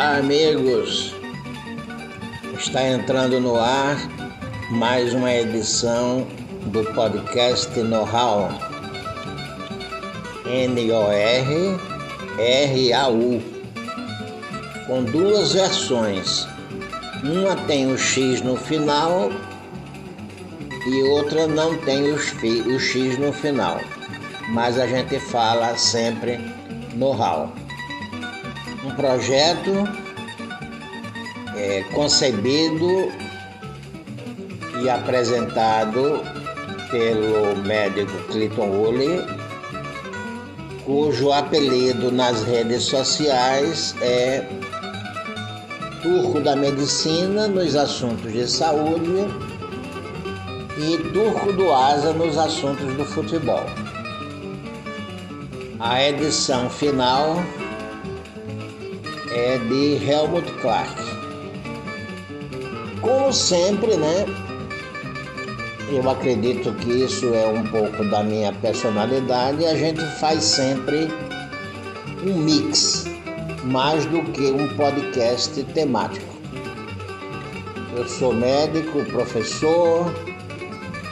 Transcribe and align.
Olá, 0.00 0.16
amigos. 0.16 1.14
Está 2.58 2.88
entrando 2.88 3.38
no 3.38 3.60
ar 3.60 3.98
mais 4.70 5.12
uma 5.12 5.30
edição 5.30 6.26
do 6.68 6.82
podcast 6.94 7.78
Know-How. 7.78 8.48
N-O-R-R-A-U. 10.46 11.82
Com 14.86 15.04
duas 15.04 15.52
versões. 15.52 16.48
Uma 17.22 17.54
tem 17.66 17.92
o 17.92 17.98
X 17.98 18.40
no 18.40 18.56
final 18.56 19.30
e 20.86 21.02
outra 21.10 21.46
não 21.46 21.76
tem 21.76 22.10
o 22.10 22.18
X 22.80 23.18
no 23.18 23.34
final. 23.34 23.78
Mas 24.48 24.78
a 24.78 24.86
gente 24.86 25.20
fala 25.20 25.76
sempre 25.76 26.40
know-how 26.94 27.52
um 28.84 28.90
projeto 28.92 29.88
é, 31.56 31.82
concebido 31.92 33.12
e 34.82 34.88
apresentado 34.88 36.22
pelo 36.90 37.56
médico 37.62 38.12
Clinton 38.30 38.68
Woolley, 38.68 39.24
cujo 40.84 41.32
apelido 41.32 42.10
nas 42.10 42.42
redes 42.44 42.84
sociais 42.84 43.94
é 44.00 44.44
Turco 46.02 46.40
da 46.40 46.56
Medicina 46.56 47.46
nos 47.46 47.76
assuntos 47.76 48.32
de 48.32 48.48
saúde 48.48 49.28
e 50.78 50.96
Turco 51.12 51.52
do 51.52 51.70
Asa 51.72 52.14
nos 52.14 52.38
assuntos 52.38 52.94
do 52.94 53.04
futebol. 53.04 53.66
A 55.78 56.02
edição 56.02 56.70
final 56.70 57.36
é 59.30 59.58
de 59.58 60.04
Helmut 60.04 60.50
Clark. 60.60 60.94
Como 63.00 63.32
sempre, 63.32 63.96
né? 63.96 64.26
Eu 65.90 66.08
acredito 66.08 66.72
que 66.74 67.04
isso 67.04 67.26
é 67.34 67.46
um 67.46 67.64
pouco 67.64 68.04
da 68.04 68.22
minha 68.22 68.52
personalidade. 68.52 69.64
A 69.64 69.74
gente 69.74 70.00
faz 70.18 70.44
sempre 70.44 71.08
um 72.24 72.36
mix, 72.36 73.06
mais 73.64 74.04
do 74.06 74.22
que 74.32 74.42
um 74.50 74.68
podcast 74.76 75.62
temático. 75.64 76.34
Eu 77.96 78.06
sou 78.08 78.32
médico, 78.32 79.04
professor, 79.06 80.12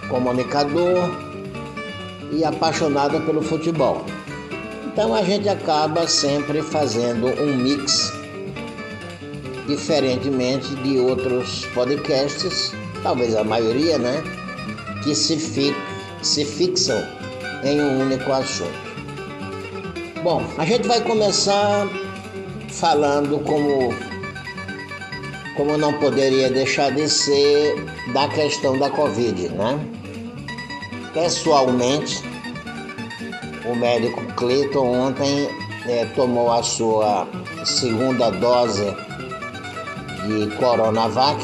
comunicador 0.09 1.11
e 2.33 2.45
apaixonado 2.45 3.21
pelo 3.23 3.43
futebol. 3.43 4.05
Então 4.93 5.15
a 5.15 5.23
gente 5.23 5.49
acaba 5.49 6.09
sempre 6.09 6.63
fazendo 6.63 7.29
um 7.41 7.57
mix, 7.57 8.13
diferentemente 9.67 10.75
de 10.77 10.99
outros 10.99 11.67
podcasts, 11.75 12.73
talvez 13.03 13.37
a 13.37 13.45
maioria, 13.45 13.99
né? 13.99 14.23
Que 15.05 15.15
se, 15.15 15.37
fi 15.37 15.75
se 16.23 16.45
fixam 16.45 17.01
em 17.65 17.81
um 17.81 18.01
único 18.03 18.33
assunto. 18.33 18.89
Bom, 20.25 20.43
a 20.59 20.65
gente 20.65 20.89
vai 20.89 21.01
começar 21.01 21.87
falando 22.69 23.39
como 23.45 23.95
como 25.57 25.77
não 25.77 25.93
poderia 25.95 26.49
deixar 26.49 26.93
de 26.93 27.09
ser 27.09 27.75
da 28.13 28.29
questão 28.29 28.79
da 28.79 28.89
Covid, 28.91 29.49
né? 29.51 29.79
Pessoalmente, 31.13 32.23
o 33.69 33.77
médico 33.77 34.25
Cleiton 34.35 35.09
ontem 35.09 35.49
é, 35.87 36.07
tomou 36.17 36.51
a 36.51 36.63
sua 36.63 37.29
segunda 37.65 38.31
dose 38.31 38.97
de 40.27 40.57
Coronavac. 40.57 41.39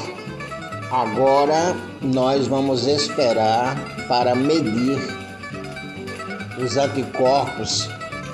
Agora 0.91 1.77
nós 2.03 2.47
vamos 2.47 2.87
esperar 2.87 3.77
para 4.09 4.35
medir 4.35 4.99
os 6.59 6.77
anticorpos 6.77 7.89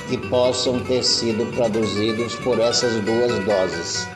que 0.08 0.16
possam 0.28 0.80
ter 0.80 1.02
sido 1.02 1.46
produzidos 1.54 2.34
por 2.36 2.60
essas 2.60 2.92
duas 3.04 3.44
doses. 3.44 4.08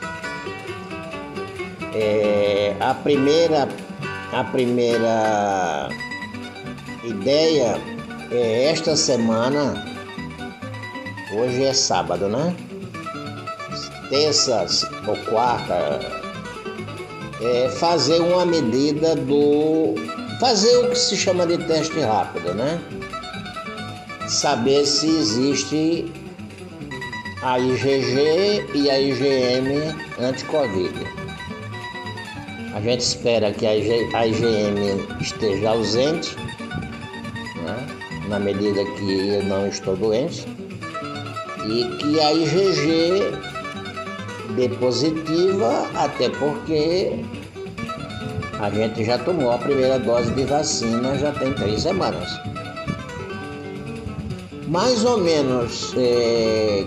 É, 1.93 2.75
a 2.79 2.93
primeira 2.93 3.67
a 4.33 4.43
primeira 4.43 5.89
ideia 7.05 7.94
é, 8.31 8.65
esta 8.65 8.95
semana, 8.95 9.85
hoje 11.33 11.63
é 11.63 11.73
sábado, 11.73 12.27
né? 12.27 12.55
Terça 14.09 14.65
ou 15.07 15.15
quarta, 15.29 15.99
é 17.41 17.69
fazer 17.69 18.21
uma 18.21 18.45
medida 18.45 19.15
do. 19.15 19.95
fazer 20.39 20.77
o 20.77 20.89
que 20.89 20.97
se 20.97 21.17
chama 21.17 21.45
de 21.45 21.57
teste 21.65 21.99
rápido, 21.99 22.53
né? 22.53 22.79
Saber 24.27 24.85
se 24.85 25.07
existe 25.07 26.11
a 27.43 27.59
IgG 27.59 28.65
e 28.73 28.89
a 28.89 28.99
IgM 28.99 29.95
anti-Covid. 30.19 30.93
A 32.73 32.81
gente 32.81 33.01
espera 33.01 33.51
que 33.51 33.65
a 33.65 33.75
IgM 33.75 35.07
esteja 35.21 35.69
ausente 35.69 36.35
na 38.29 38.39
medida 38.39 38.83
que 38.83 39.29
eu 39.29 39.43
não 39.43 39.67
estou 39.67 39.95
doente, 39.95 40.45
e 41.67 41.85
que 41.97 42.19
a 42.19 42.33
IgG 42.33 43.31
dê 44.55 44.69
positiva, 44.69 45.89
até 45.95 46.29
porque 46.29 47.11
a 48.59 48.69
gente 48.69 49.03
já 49.03 49.17
tomou 49.17 49.51
a 49.51 49.57
primeira 49.57 49.99
dose 49.99 50.31
de 50.31 50.43
vacina 50.45 51.17
já 51.17 51.31
tem 51.31 51.53
três 51.53 51.81
semanas. 51.81 52.29
Mais 54.67 55.03
ou 55.03 55.17
menos 55.17 55.93
é, 55.97 56.85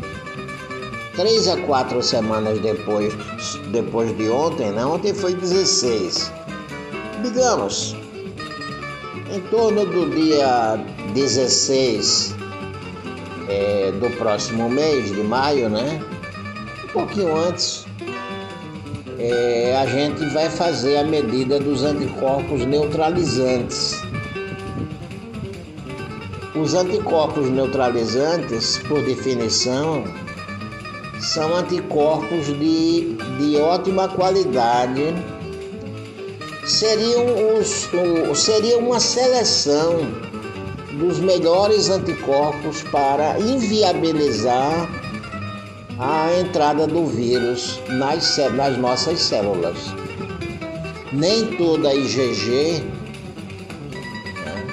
três 1.14 1.46
a 1.48 1.56
quatro 1.62 2.02
semanas 2.02 2.58
depois, 2.60 3.14
depois 3.70 4.16
de 4.16 4.28
ontem, 4.28 4.70
né? 4.72 4.84
Ontem 4.84 5.14
foi 5.14 5.34
16. 5.34 6.32
Digamos, 7.22 7.96
em 9.32 9.40
torno 9.50 9.84
do 9.84 10.10
dia 10.10 10.78
16 11.14 12.34
é, 13.48 13.92
do 13.92 14.10
próximo 14.16 14.68
mês, 14.68 15.06
de 15.06 15.22
maio, 15.22 15.68
né? 15.68 16.00
Um 16.84 16.88
pouquinho 16.88 17.36
antes, 17.36 17.86
é, 19.18 19.76
a 19.76 19.86
gente 19.86 20.24
vai 20.26 20.48
fazer 20.48 20.98
a 20.98 21.04
medida 21.04 21.58
dos 21.58 21.82
anticorpos 21.82 22.64
neutralizantes. 22.64 24.02
Os 26.54 26.74
anticorpos 26.74 27.48
neutralizantes, 27.50 28.78
por 28.88 29.02
definição, 29.02 30.04
são 31.20 31.54
anticorpos 31.54 32.46
de, 32.46 33.16
de 33.38 33.56
ótima 33.56 34.08
qualidade 34.08 35.14
seriam, 36.68 37.58
os, 37.58 37.88
o, 37.92 38.34
seria 38.34 38.78
uma 38.78 39.00
seleção 39.00 40.06
dos 40.98 41.20
melhores 41.20 41.88
anticorpos 41.88 42.82
para 42.84 43.38
inviabilizar 43.38 44.88
a 45.98 46.28
entrada 46.40 46.86
do 46.86 47.06
vírus 47.06 47.80
nas, 47.88 48.36
nas 48.54 48.76
nossas 48.78 49.20
células. 49.20 49.76
Nem 51.12 51.56
toda 51.56 51.94
IgG, 51.94 52.82
né? 54.44 54.66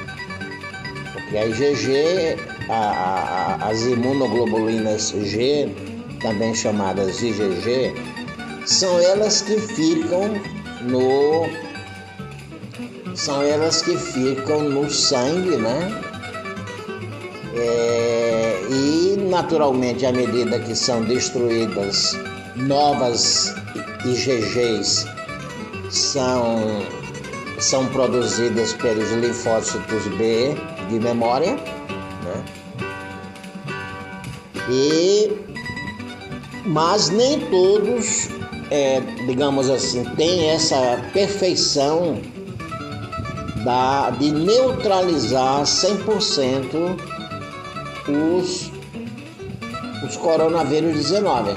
porque 1.13 1.38
a 1.38 1.47
IgG, 1.47 2.38
a, 2.69 2.73
a, 2.73 3.69
as 3.69 3.81
imunoglobulinas 3.83 5.13
G, 5.21 5.69
também 6.21 6.53
chamadas 6.53 7.21
IgG, 7.21 7.94
são 8.65 9.00
elas 9.00 9.41
que 9.41 9.59
ficam 9.59 10.33
no 10.81 11.47
são 13.15 13.41
elas 13.41 13.81
que 13.81 13.95
ficam 13.95 14.69
no 14.69 14.91
sangue, 14.91 15.55
né? 15.55 16.04
É, 17.67 18.62
e 18.69 19.17
naturalmente, 19.27 20.06
à 20.06 20.12
medida 20.12 20.59
que 20.59 20.75
são 20.75 21.03
destruídas 21.03 22.15
novas 22.56 23.56
IgGs, 24.06 25.07
são, 25.89 26.83
são 27.59 27.88
produzidas 27.88 28.73
pelos 28.73 29.12
linfócitos 29.13 30.07
B 30.17 30.56
de 30.89 31.00
memória, 31.00 31.56
né? 31.56 32.45
E, 34.69 35.31
mas 36.67 37.09
nem 37.09 37.39
todos, 37.50 38.29
é, 38.69 39.01
digamos 39.25 39.71
assim, 39.71 40.03
têm 40.15 40.50
essa 40.51 41.03
perfeição 41.13 42.19
da, 43.63 44.12
de 44.12 44.31
neutralizar 44.31 45.63
100% 45.63 47.14
os, 48.07 48.71
os 50.03 50.17
coronavírus 50.17 50.93
19. 50.93 51.51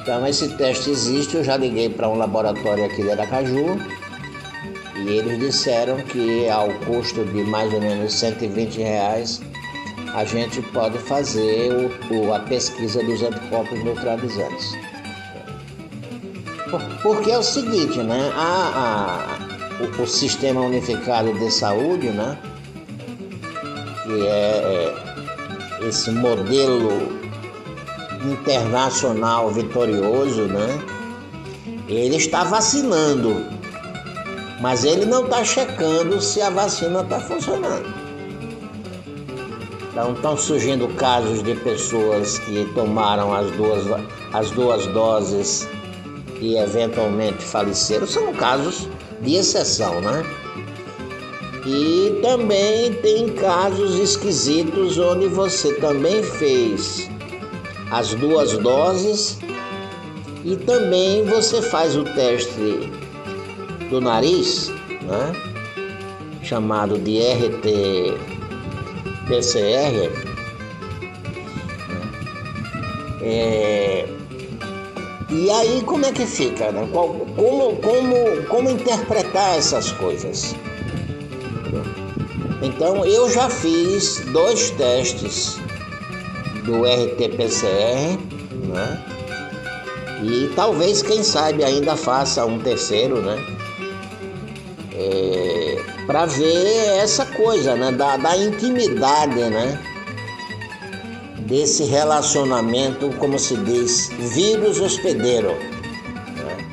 Então 0.00 0.26
esse 0.26 0.48
teste 0.50 0.90
existe, 0.90 1.36
eu 1.36 1.44
já 1.44 1.56
liguei 1.56 1.88
para 1.88 2.08
um 2.08 2.16
laboratório 2.16 2.84
aqui 2.84 3.02
de 3.02 3.10
Aracaju 3.10 3.78
e 4.96 5.08
eles 5.08 5.38
disseram 5.38 5.96
que 5.96 6.48
ao 6.48 6.68
custo 6.86 7.24
de 7.24 7.42
mais 7.44 7.72
ou 7.72 7.80
menos 7.80 8.12
120 8.14 8.78
reais 8.78 9.40
a 10.14 10.24
gente 10.24 10.62
pode 10.62 10.98
fazer 10.98 11.72
o, 11.72 12.14
o, 12.14 12.34
a 12.34 12.40
pesquisa 12.40 13.02
dos 13.02 13.22
anticorpos 13.22 13.82
neutralizantes. 13.82 14.72
Porque 17.02 17.30
é 17.30 17.38
o 17.38 17.42
seguinte, 17.42 17.98
né? 17.98 18.32
A, 18.34 19.38
a, 19.80 19.82
o, 19.82 20.02
o, 20.02 20.06
Sistema 20.06 20.60
Unificado 20.60 21.32
de 21.34 21.50
Saúde, 21.50 22.10
né? 22.10 22.38
Que 24.14 24.26
é, 24.26 24.94
é 25.80 25.88
esse 25.88 26.10
modelo 26.12 26.90
internacional 28.24 29.50
vitorioso, 29.50 30.42
né? 30.42 30.80
Ele 31.88 32.16
está 32.16 32.44
vacinando, 32.44 33.44
mas 34.60 34.84
ele 34.84 35.04
não 35.04 35.24
está 35.24 35.44
checando 35.44 36.20
se 36.20 36.40
a 36.40 36.48
vacina 36.48 37.00
está 37.02 37.18
funcionando. 37.18 37.92
Então 39.90 40.12
estão 40.12 40.36
surgindo 40.36 40.88
casos 40.94 41.42
de 41.42 41.56
pessoas 41.56 42.38
que 42.38 42.64
tomaram 42.74 43.34
as 43.34 43.50
duas, 43.52 43.82
as 44.32 44.50
duas 44.52 44.86
doses 44.86 45.68
e 46.40 46.56
eventualmente 46.56 47.42
faleceram. 47.42 48.06
São 48.06 48.32
casos 48.32 48.88
de 49.20 49.34
exceção, 49.34 50.00
né? 50.00 50.24
E 51.66 52.18
também 52.20 52.92
tem 52.94 53.30
casos 53.30 53.98
esquisitos 53.98 54.98
onde 54.98 55.28
você 55.28 55.72
também 55.74 56.22
fez 56.22 57.08
as 57.90 58.12
duas 58.14 58.58
doses 58.58 59.38
e 60.44 60.56
também 60.56 61.24
você 61.24 61.62
faz 61.62 61.96
o 61.96 62.04
teste 62.04 62.90
do 63.88 63.98
nariz, 63.98 64.68
né? 65.02 65.32
chamado 66.42 66.98
de 66.98 67.18
RT-PCR. 67.18 68.14
É... 73.22 74.06
E 75.30 75.50
aí 75.50 75.82
como 75.86 76.04
é 76.04 76.12
que 76.12 76.26
fica? 76.26 76.70
Né? 76.70 76.86
Como, 76.92 77.24
como, 77.76 78.44
como 78.48 78.68
interpretar 78.68 79.56
essas 79.56 79.90
coisas? 79.92 80.54
Então 82.64 83.04
eu 83.04 83.30
já 83.30 83.50
fiz 83.50 84.20
dois 84.32 84.70
testes 84.70 85.58
do 86.64 86.84
RT-PCR, 86.84 88.18
né? 88.68 89.04
E 90.22 90.50
talvez, 90.56 91.02
quem 91.02 91.22
sabe, 91.22 91.62
ainda 91.62 91.94
faça 91.94 92.46
um 92.46 92.58
terceiro, 92.58 93.20
né? 93.20 93.36
É, 94.94 95.82
para 96.06 96.24
ver 96.24 97.00
essa 97.02 97.26
coisa, 97.26 97.74
né? 97.74 97.92
Da, 97.92 98.16
da 98.16 98.34
intimidade, 98.34 99.40
né? 99.40 99.78
Desse 101.40 101.84
relacionamento, 101.84 103.10
como 103.18 103.38
se 103.38 103.58
diz, 103.58 104.08
vírus 104.08 104.80
hospedeiro. 104.80 105.50
Né? 105.50 106.66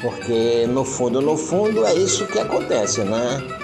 Porque 0.00 0.66
no 0.66 0.86
fundo, 0.86 1.20
no 1.20 1.36
fundo, 1.36 1.84
é 1.84 1.92
isso 1.92 2.26
que 2.26 2.38
acontece, 2.38 3.02
né? 3.02 3.55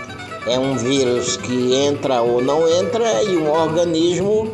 É 0.46 0.58
um 0.58 0.76
vírus 0.76 1.36
que 1.36 1.74
entra 1.74 2.20
ou 2.20 2.42
não 2.42 2.68
entra 2.68 3.22
e 3.22 3.36
um 3.36 3.50
organismo 3.50 4.52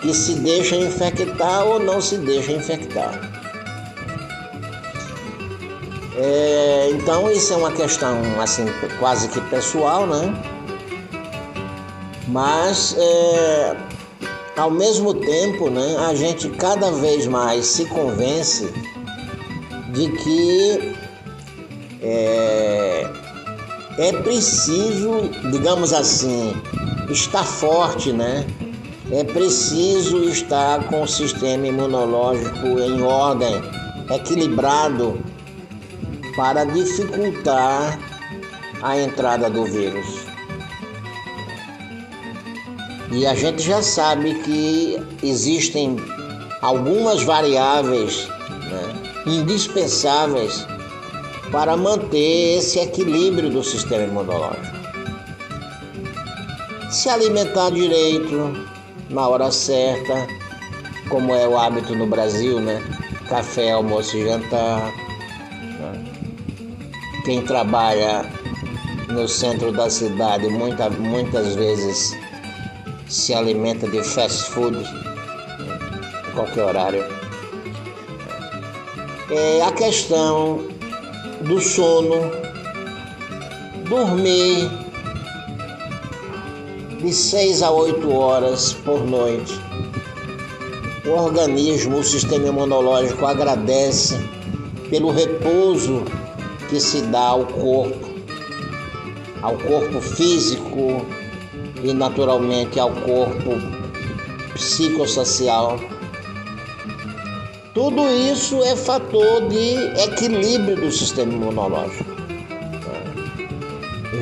que 0.00 0.14
se 0.14 0.34
deixa 0.34 0.76
infectar 0.76 1.64
ou 1.64 1.80
não 1.80 2.00
se 2.00 2.16
deixa 2.18 2.52
infectar. 2.52 3.32
É, 6.16 6.90
então 6.92 7.30
isso 7.30 7.52
é 7.52 7.56
uma 7.56 7.72
questão 7.72 8.18
assim 8.40 8.64
quase 8.98 9.28
que 9.28 9.40
pessoal, 9.42 10.06
né? 10.06 10.34
Mas 12.28 12.96
é, 12.98 13.76
ao 14.56 14.70
mesmo 14.70 15.12
tempo, 15.12 15.68
né, 15.68 15.96
a 16.08 16.14
gente 16.14 16.48
cada 16.50 16.90
vez 16.90 17.26
mais 17.26 17.66
se 17.66 17.84
convence 17.86 18.72
de 19.92 20.10
que 20.12 20.96
é, 22.02 23.10
é 23.98 24.12
preciso, 24.22 25.30
digamos 25.50 25.92
assim, 25.92 26.52
estar 27.10 27.44
forte, 27.44 28.12
né? 28.12 28.46
é 29.10 29.22
preciso 29.22 30.24
estar 30.24 30.84
com 30.88 31.02
o 31.02 31.08
sistema 31.08 31.66
imunológico 31.66 32.66
em 32.80 33.02
ordem, 33.02 33.62
equilibrado, 34.10 35.20
para 36.36 36.64
dificultar 36.64 37.98
a 38.82 38.98
entrada 38.98 39.48
do 39.48 39.64
vírus. 39.64 40.26
E 43.12 43.24
a 43.24 43.34
gente 43.34 43.62
já 43.62 43.80
sabe 43.80 44.34
que 44.42 45.00
existem 45.22 45.96
algumas 46.60 47.22
variáveis 47.22 48.28
né, 48.48 49.22
indispensáveis 49.24 50.66
para 51.50 51.76
manter 51.76 52.58
esse 52.58 52.78
equilíbrio 52.78 53.50
do 53.50 53.62
sistema 53.62 54.04
imunológico. 54.04 54.76
Se 56.90 57.08
alimentar 57.08 57.70
direito, 57.70 58.66
na 59.10 59.28
hora 59.28 59.50
certa, 59.50 60.26
como 61.08 61.34
é 61.34 61.46
o 61.46 61.58
hábito 61.58 61.94
no 61.94 62.06
Brasil, 62.06 62.60
né? 62.60 62.82
Café, 63.28 63.72
almoço 63.72 64.16
e 64.16 64.24
jantar. 64.24 64.92
Né? 65.80 66.04
Quem 67.24 67.42
trabalha 67.42 68.24
no 69.08 69.28
centro 69.28 69.72
da 69.72 69.88
cidade 69.90 70.48
muita, 70.48 70.90
muitas 70.90 71.54
vezes 71.54 72.16
se 73.08 73.34
alimenta 73.34 73.88
de 73.88 74.02
fast 74.02 74.50
food 74.50 74.76
né? 74.76 75.78
em 76.28 76.32
qualquer 76.32 76.64
horário. 76.64 77.04
É 79.30 79.62
a 79.62 79.72
questão 79.72 80.75
do 81.48 81.60
sono, 81.60 82.30
dormir 83.88 84.68
de 87.00 87.12
6 87.12 87.62
a 87.62 87.70
8 87.70 88.12
horas 88.12 88.72
por 88.72 89.04
noite. 89.04 89.54
O 91.06 91.10
organismo, 91.10 91.98
o 91.98 92.04
sistema 92.04 92.48
imunológico 92.48 93.24
agradece 93.26 94.18
pelo 94.90 95.12
repouso 95.12 96.02
que 96.68 96.80
se 96.80 97.02
dá 97.02 97.28
ao 97.28 97.46
corpo, 97.46 98.08
ao 99.42 99.56
corpo 99.56 100.00
físico 100.00 101.06
e 101.84 101.92
naturalmente 101.92 102.80
ao 102.80 102.90
corpo 102.90 103.52
psicossocial. 104.54 105.78
Tudo 107.76 108.10
isso 108.10 108.64
é 108.64 108.74
fator 108.74 109.50
de 109.50 109.74
equilíbrio 110.02 110.76
do 110.76 110.90
sistema 110.90 111.30
imunológico. 111.30 112.06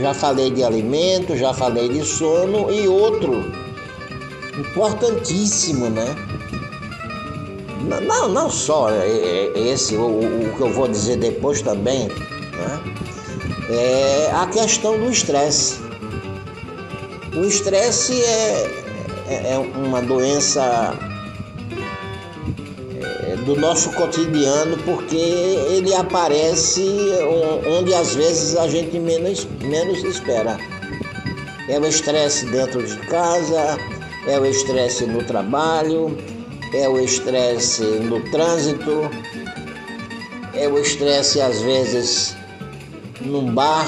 Já 0.01 0.13
falei 0.13 0.51
de 0.51 0.65
alimento, 0.65 1.37
já 1.37 1.55
falei 1.55 1.89
de 1.89 2.05
sono 2.05 2.69
e 2.73 2.89
outro 2.89 3.45
importantíssimo, 4.59 5.89
né? 5.89 6.17
Não, 8.05 8.29
não 8.29 8.51
só 8.51 8.91
é, 8.91 9.07
é, 9.07 9.53
esse, 9.57 9.95
o, 9.95 10.19
o 10.19 10.57
que 10.57 10.61
eu 10.61 10.73
vou 10.73 10.89
dizer 10.89 11.19
depois 11.19 11.63
também, 11.63 12.09
né? 12.09 12.81
é 13.71 14.33
a 14.35 14.49
questão 14.49 14.99
do 14.99 15.09
estresse. 15.09 15.77
O 17.37 17.45
estresse 17.45 18.21
é, 18.21 18.85
é, 19.29 19.53
é 19.53 19.59
uma 19.59 20.03
doença 20.03 21.14
do 23.45 23.57
nosso 23.57 23.91
cotidiano, 23.93 24.77
porque 24.79 25.17
ele 25.17 25.95
aparece 25.95 26.85
onde 27.79 27.95
às 27.95 28.15
vezes 28.15 28.57
a 28.57 28.67
gente 28.69 28.99
menos, 28.99 29.47
menos 29.61 30.03
espera. 30.03 30.59
É 31.69 31.79
o 31.79 31.87
estresse 31.87 32.47
dentro 32.47 32.83
de 32.83 32.97
casa, 33.09 33.79
é 34.27 34.39
o 34.39 34.45
estresse 34.45 35.07
no 35.07 35.23
trabalho, 35.25 36.17
é 36.73 36.89
o 36.89 36.99
estresse 36.99 37.83
no 37.83 38.21
trânsito, 38.31 39.11
é 40.55 40.69
o 40.69 40.79
estresse 40.79 41.41
às 41.41 41.61
vezes 41.63 42.37
num 43.21 43.53
bar, 43.55 43.87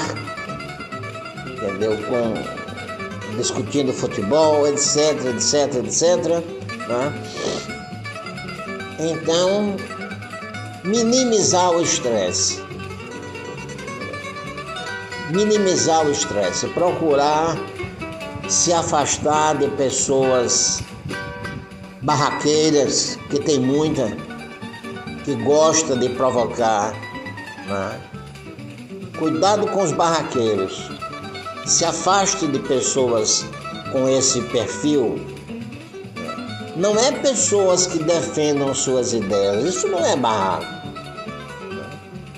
entendeu? 1.51 1.97
Com, 2.07 3.37
discutindo 3.37 3.93
futebol, 3.93 4.67
etc, 4.67 4.97
etc, 5.35 5.75
etc. 5.85 6.43
Né? 6.87 7.76
Então, 8.99 9.75
minimizar 10.83 11.71
o 11.71 11.81
estresse. 11.81 12.63
Minimizar 15.29 16.05
o 16.05 16.11
estresse, 16.11 16.67
procurar 16.69 17.57
se 18.49 18.71
afastar 18.71 19.57
de 19.57 19.67
pessoas 19.71 20.81
barraqueiras, 22.01 23.19
que 23.29 23.39
tem 23.39 23.59
muita, 23.59 24.15
que 25.25 25.35
gosta 25.35 25.95
de 25.95 26.09
provocar. 26.09 26.93
Né? 27.67 28.01
Cuidado 29.19 29.67
com 29.67 29.83
os 29.83 29.91
barraqueiros. 29.91 30.89
Se 31.65 31.83
afaste 31.83 32.47
de 32.47 32.59
pessoas 32.59 33.45
com 33.91 34.07
esse 34.07 34.41
perfil. 34.43 35.36
Não 36.77 36.95
é 36.95 37.11
pessoas 37.11 37.87
que 37.87 37.97
defendam 38.03 38.71
suas 38.71 39.11
ideias. 39.11 39.65
Isso 39.65 39.87
não 39.87 40.05
é 40.05 40.15
barraco. 40.15 40.77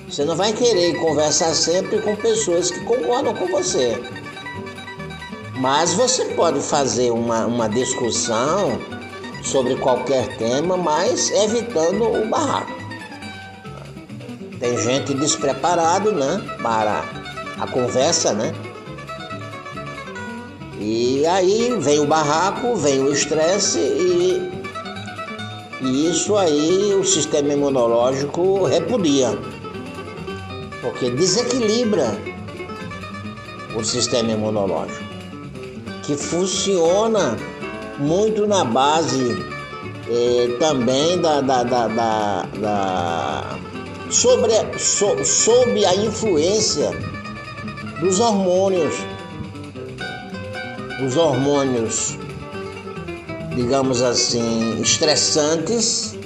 Você 0.07 0.23
não 0.23 0.33
vai 0.33 0.53
querer 0.53 0.97
conversar 0.97 1.53
sempre 1.53 2.01
com 2.01 2.15
pessoas 2.15 2.71
que 2.71 2.79
concordam 2.85 3.35
com 3.35 3.47
você. 3.47 4.01
Mas 5.55 5.93
você 5.93 6.23
pode 6.35 6.61
fazer 6.61 7.11
uma, 7.11 7.45
uma 7.47 7.67
discussão 7.67 8.79
sobre 9.43 9.75
qualquer 9.75 10.37
tema, 10.37 10.77
mas 10.77 11.29
evitando 11.31 12.03
o 12.05 12.25
barraco. 12.29 12.71
Tem 14.57 14.77
gente 14.77 15.13
despreparado, 15.15 16.13
né, 16.13 16.41
para 16.63 17.03
a 17.59 17.67
conversa, 17.67 18.31
né? 18.31 18.53
E 20.91 21.23
aí 21.27 21.71
vem 21.79 21.99
o 21.99 22.07
barraco, 22.07 22.75
vem 22.75 23.03
o 23.03 23.13
estresse 23.13 23.77
e, 23.77 24.51
e 25.81 26.09
isso 26.09 26.35
aí 26.35 26.95
o 26.95 27.05
sistema 27.05 27.53
imunológico 27.53 28.65
repudia. 28.65 29.37
Porque 30.81 31.11
desequilibra 31.11 32.17
o 33.75 33.83
sistema 33.83 34.31
imunológico, 34.31 35.03
que 36.01 36.15
funciona 36.15 37.37
muito 37.99 38.47
na 38.47 38.65
base 38.65 39.45
eh, 40.09 40.55
também 40.57 41.21
da, 41.21 41.39
da, 41.39 41.61
da, 41.61 41.87
da 41.87 43.59
sobre, 44.09 44.53
so, 44.79 45.23
sob 45.23 45.85
a 45.85 45.95
influência 45.95 46.89
dos 47.99 48.19
hormônios, 48.19 48.95
os 51.03 51.15
hormônios, 51.15 52.17
digamos 53.55 54.01
assim, 54.01 54.81
estressantes 54.81 56.17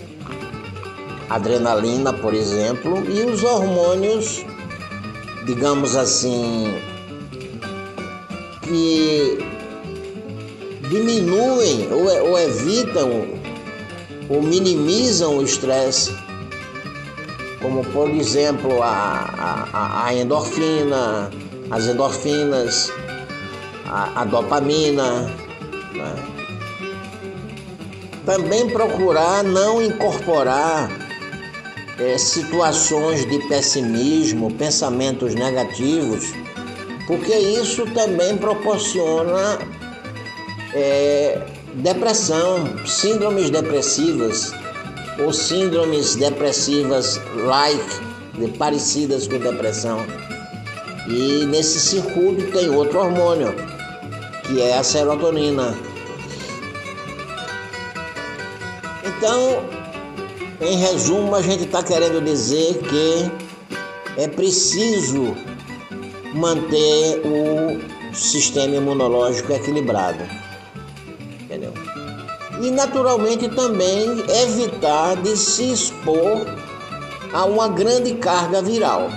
adrenalina, 1.29 2.13
por 2.13 2.33
exemplo, 2.33 3.03
e 3.09 3.21
os 3.25 3.43
hormônios, 3.43 4.45
digamos 5.45 5.95
assim, 5.95 6.75
que 8.61 9.39
diminuem 10.89 11.91
ou, 11.91 12.29
ou 12.29 12.39
evitam 12.39 13.25
ou 14.29 14.41
minimizam 14.41 15.37
o 15.37 15.43
estresse, 15.43 16.15
como 17.61 17.83
por 17.85 18.09
exemplo 18.09 18.81
a, 18.81 19.67
a, 19.73 20.05
a 20.05 20.13
endorfina, 20.13 21.31
as 21.71 21.87
endorfinas, 21.87 22.91
a, 23.93 24.21
a 24.21 24.25
dopamina. 24.25 25.21
Né? 25.93 26.15
Também 28.25 28.69
procurar 28.69 29.43
não 29.43 29.81
incorporar 29.81 30.89
é, 31.99 32.17
situações 32.17 33.25
de 33.29 33.37
pessimismo, 33.47 34.51
pensamentos 34.55 35.35
negativos, 35.35 36.33
porque 37.05 37.35
isso 37.35 37.85
também 37.93 38.35
proporciona 38.37 39.59
é, 40.73 41.41
depressão, 41.75 42.65
síndromes 42.87 43.49
depressivas 43.49 44.53
ou 45.19 45.31
síndromes 45.31 46.15
depressivas 46.15 47.21
like, 47.35 48.57
parecidas 48.57 49.27
com 49.27 49.37
depressão. 49.37 49.99
E 51.07 51.45
nesse 51.45 51.79
circuito 51.79 52.49
tem 52.51 52.69
outro 52.69 52.99
hormônio, 52.99 53.53
que 54.53 54.61
é 54.61 54.77
a 54.77 54.83
serotonina. 54.83 55.75
Então, 59.03 59.63
em 60.61 60.77
resumo, 60.77 61.33
a 61.33 61.41
gente 61.41 61.63
está 61.63 61.81
querendo 61.81 62.23
dizer 62.23 62.77
que 62.77 63.31
é 64.21 64.27
preciso 64.27 65.35
manter 66.35 67.21
o 67.25 68.15
sistema 68.15 68.75
imunológico 68.75 69.53
equilibrado. 69.53 70.23
Entendeu? 71.41 71.73
E 72.61 72.69
naturalmente 72.69 73.49
também 73.49 74.05
evitar 74.43 75.15
de 75.15 75.35
se 75.35 75.71
expor 75.71 76.45
a 77.33 77.45
uma 77.45 77.67
grande 77.69 78.13
carga 78.13 78.61
viral. 78.61 79.09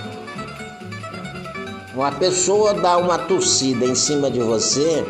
Uma 1.94 2.12
pessoa 2.12 2.72
dá 2.72 2.96
uma 2.96 3.18
tossida 3.18 3.84
em 3.84 3.94
cima 3.94 4.30
de 4.30 4.40
você 4.40 5.04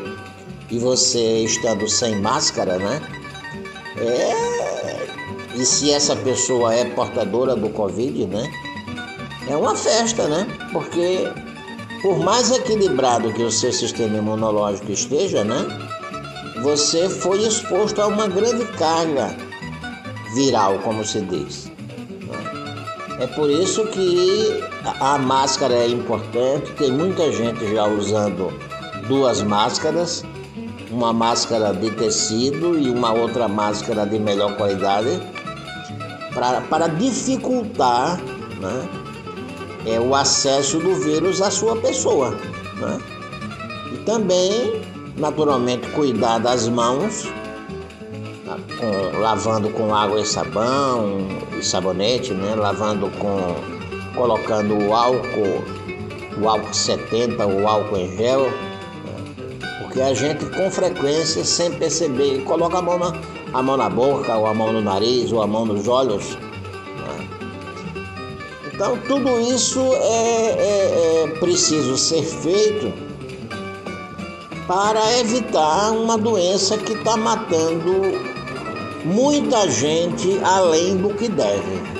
e 0.70 0.78
você 0.78 1.44
estando 1.44 1.88
sem 1.88 2.20
máscara, 2.20 2.78
né? 2.78 3.00
É 3.98 4.56
e 5.56 5.64
se 5.64 5.90
essa 5.90 6.14
pessoa 6.14 6.74
é 6.74 6.84
portadora 6.84 7.56
do 7.56 7.70
Covid, 7.70 8.26
né? 8.26 8.52
É 9.48 9.56
uma 9.56 9.74
festa, 9.74 10.28
né? 10.28 10.46
Porque 10.70 11.32
por 12.02 12.18
mais 12.18 12.50
equilibrado 12.50 13.32
que 13.32 13.42
o 13.42 13.50
seu 13.50 13.72
sistema 13.72 14.18
imunológico 14.18 14.92
esteja, 14.92 15.44
né? 15.44 15.66
Você 16.62 17.08
foi 17.08 17.38
exposto 17.38 18.02
a 18.02 18.06
uma 18.06 18.28
grande 18.28 18.66
carga 18.72 19.34
viral, 20.34 20.78
como 20.80 21.02
se 21.04 21.20
diz. 21.22 21.66
Né? 21.66 23.20
É 23.20 23.26
por 23.26 23.48
isso 23.48 23.86
que 23.86 24.62
a 25.00 25.16
máscara 25.16 25.74
é 25.74 25.88
importante. 25.88 26.70
Tem 26.72 26.92
muita 26.92 27.32
gente 27.32 27.66
já 27.72 27.86
usando 27.86 28.52
duas 29.08 29.42
máscaras, 29.42 30.22
uma 30.96 31.12
máscara 31.12 31.74
de 31.74 31.90
tecido 31.90 32.78
e 32.78 32.88
uma 32.88 33.12
outra 33.12 33.46
máscara 33.46 34.06
de 34.06 34.18
melhor 34.18 34.56
qualidade 34.56 35.20
pra, 36.32 36.62
para 36.62 36.86
dificultar 36.88 38.18
né, 38.58 38.88
é, 39.84 40.00
o 40.00 40.14
acesso 40.14 40.78
do 40.78 40.94
vírus 40.94 41.42
à 41.42 41.50
sua 41.50 41.76
pessoa. 41.76 42.30
Né? 42.76 42.98
E 43.92 43.98
também, 44.06 44.80
naturalmente, 45.18 45.86
cuidar 45.90 46.38
das 46.38 46.66
mãos, 46.66 47.28
tá, 48.46 48.56
com, 48.78 49.18
lavando 49.20 49.68
com 49.68 49.94
água 49.94 50.18
e 50.18 50.24
sabão 50.24 51.28
e 51.58 51.62
sabonete, 51.62 52.32
né? 52.32 52.54
lavando 52.54 53.10
com. 53.18 53.54
colocando 54.14 54.78
o 54.78 54.94
álcool, 54.94 55.62
o 56.40 56.48
álcool 56.48 56.72
70, 56.72 57.46
o 57.46 57.68
álcool 57.68 57.98
em 57.98 58.16
gel, 58.16 58.50
porque 59.96 60.02
a 60.02 60.12
gente 60.12 60.44
com 60.44 60.70
frequência, 60.70 61.42
sem 61.42 61.72
perceber, 61.72 62.42
coloca 62.44 62.76
a 62.76 62.82
mão 62.82 62.98
na 62.98 63.14
a 63.54 63.62
mão 63.62 63.78
na 63.78 63.88
boca, 63.88 64.36
ou 64.36 64.46
a 64.46 64.52
mão 64.52 64.70
no 64.70 64.82
nariz, 64.82 65.32
ou 65.32 65.40
a 65.40 65.46
mão 65.46 65.64
nos 65.64 65.88
olhos. 65.88 66.34
Né? 66.34 67.28
Então, 68.66 68.98
tudo 69.08 69.40
isso 69.40 69.80
é, 69.80 70.50
é, 70.50 71.22
é 71.24 71.26
preciso 71.40 71.96
ser 71.96 72.22
feito 72.22 72.92
para 74.66 75.18
evitar 75.18 75.92
uma 75.92 76.18
doença 76.18 76.76
que 76.76 76.92
está 76.92 77.16
matando 77.16 78.02
muita 79.02 79.66
gente 79.70 80.38
além 80.44 80.98
do 80.98 81.14
que 81.14 81.28
deve. 81.28 81.95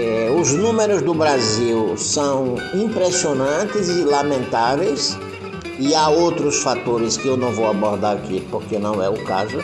É, 0.00 0.30
os 0.30 0.52
números 0.52 1.02
do 1.02 1.12
Brasil 1.12 1.96
são 1.96 2.54
impressionantes 2.72 3.88
e 3.88 4.04
lamentáveis. 4.04 5.18
E 5.76 5.92
há 5.92 6.08
outros 6.08 6.62
fatores 6.62 7.16
que 7.16 7.26
eu 7.26 7.36
não 7.36 7.50
vou 7.50 7.68
abordar 7.68 8.16
aqui 8.16 8.46
porque 8.48 8.78
não 8.78 9.02
é 9.02 9.08
o 9.08 9.24
caso, 9.24 9.58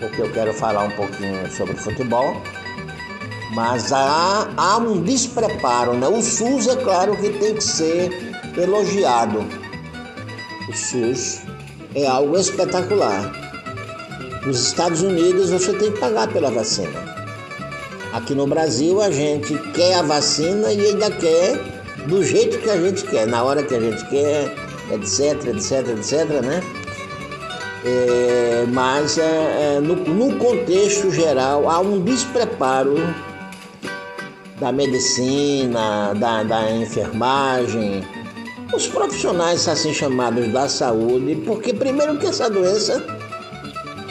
porque 0.00 0.20
eu 0.20 0.32
quero 0.32 0.52
falar 0.52 0.82
um 0.82 0.90
pouquinho 0.90 1.48
sobre 1.52 1.76
futebol. 1.76 2.34
Mas 3.54 3.92
há, 3.92 4.48
há 4.56 4.78
um 4.78 5.00
despreparo, 5.00 5.94
né? 5.94 6.08
O 6.08 6.20
SUS 6.20 6.66
é 6.66 6.74
claro 6.76 7.16
que 7.16 7.30
tem 7.30 7.54
que 7.54 7.62
ser 7.62 8.10
elogiado. 8.56 9.46
O 10.68 10.72
SUS 10.72 11.42
é 11.94 12.04
algo 12.04 12.36
espetacular. 12.36 13.32
Nos 14.44 14.66
Estados 14.66 15.02
Unidos 15.02 15.50
você 15.50 15.72
tem 15.72 15.92
que 15.92 16.00
pagar 16.00 16.26
pela 16.32 16.50
vacina. 16.50 17.09
Aqui 18.12 18.34
no 18.34 18.46
Brasil 18.46 19.00
a 19.00 19.10
gente 19.10 19.56
quer 19.72 19.94
a 19.94 20.02
vacina 20.02 20.72
e 20.72 20.80
ainda 20.86 21.10
quer 21.10 21.58
do 22.08 22.24
jeito 22.24 22.58
que 22.58 22.68
a 22.68 22.76
gente 22.76 23.04
quer, 23.04 23.26
na 23.26 23.42
hora 23.42 23.62
que 23.62 23.74
a 23.74 23.80
gente 23.80 24.04
quer, 24.08 24.52
etc, 24.92 25.46
etc, 25.46 25.88
etc, 25.96 26.42
né? 26.42 26.60
É, 27.84 28.66
mas 28.68 29.16
é, 29.16 29.76
é, 29.76 29.80
no, 29.80 29.94
no 29.94 30.36
contexto 30.36 31.10
geral 31.10 31.68
há 31.68 31.78
um 31.78 32.00
despreparo 32.00 32.96
da 34.58 34.70
medicina, 34.70 36.12
da, 36.14 36.42
da 36.42 36.70
enfermagem, 36.70 38.04
os 38.74 38.86
profissionais 38.86 39.66
assim 39.66 39.94
chamados 39.94 40.48
da 40.48 40.68
saúde, 40.68 41.36
porque 41.46 41.72
primeiro 41.72 42.18
que 42.18 42.26
essa 42.26 42.50
doença 42.50 43.02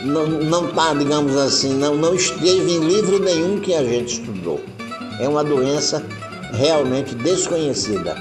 não, 0.03 0.27
não 0.27 0.67
tá, 0.71 0.93
digamos 0.93 1.35
assim, 1.35 1.73
não, 1.73 1.95
não 1.95 2.13
esteve 2.15 2.71
em 2.71 2.79
livro 2.79 3.19
nenhum 3.19 3.59
que 3.59 3.73
a 3.73 3.83
gente 3.83 4.19
estudou. 4.19 4.61
É 5.19 5.27
uma 5.27 5.43
doença 5.43 6.03
realmente 6.53 7.15
desconhecida. 7.15 8.15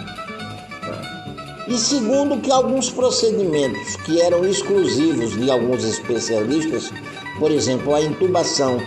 E 1.68 1.76
segundo 1.76 2.40
que 2.40 2.50
alguns 2.50 2.90
procedimentos 2.90 3.96
que 3.96 4.20
eram 4.20 4.44
exclusivos 4.46 5.38
de 5.38 5.50
alguns 5.50 5.84
especialistas, 5.84 6.90
por 7.38 7.50
exemplo, 7.50 7.94
a 7.94 8.00
intubação 8.00 8.80